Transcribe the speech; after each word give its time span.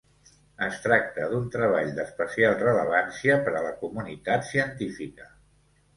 Es 0.67 0.77
tracta 0.85 1.27
d'un 1.33 1.43
treball 1.57 1.91
d'especial 1.99 2.57
rellevància 2.63 3.39
per 3.49 3.53
a 3.61 3.65
la 3.67 3.75
comunitat 3.83 4.49
científica. 4.53 5.29